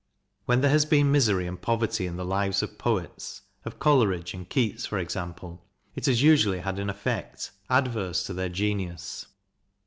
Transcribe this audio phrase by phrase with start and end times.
[0.45, 4.49] When there has been misery and poverty in the lives of poets of Coleridge and
[4.49, 9.27] Keats, for example it has usually had an effect adverse to their genius.